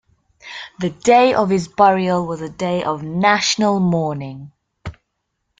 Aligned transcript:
The 0.79 0.89
day 0.89 1.35
of 1.35 1.51
his 1.51 1.67
burial 1.67 2.25
was 2.25 2.41
a 2.41 2.49
day 2.49 2.83
of 2.83 3.03
national 3.03 3.79
mourning. 3.79 4.51